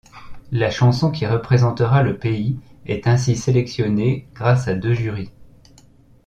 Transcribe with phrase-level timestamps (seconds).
[0.51, 2.57] La chanson qui représentera le pays
[2.87, 5.29] est ainsi sélectionnée grâce à deux jurys.